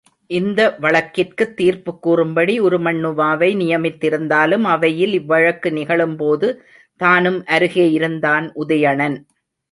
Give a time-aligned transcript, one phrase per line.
[0.27, 6.47] இந்த வழக்கிற்குத் தீர்ப்புக் கூறும்படி உருமண்ணுவாவை நியமித்திருந்தாலும், அவையில் இவ் வழக்கு நிகழும்போது
[7.01, 9.17] தானும் அருகே இருந்தான் உதயணன்.